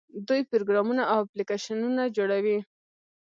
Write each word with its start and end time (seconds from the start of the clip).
دوی 0.27 0.41
پروګرامونه 0.51 1.03
او 1.11 1.17
اپلیکیشنونه 1.25 2.03
جوړوي. 2.17 2.57